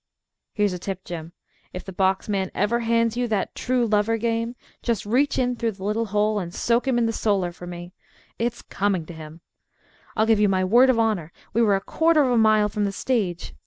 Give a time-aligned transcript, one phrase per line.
[0.55, 1.31] Here's a tip, Jim.
[1.73, 5.73] If the box man ever hands you that true lover game, just reach in through
[5.73, 7.93] the little hole and soak him in the solar for me.
[8.39, 9.41] It's coming to him.
[10.17, 12.85] I'll give you my word of honor we were a quarter of a mile from
[12.85, 13.53] the stage.